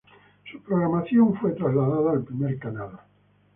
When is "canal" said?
2.57-3.01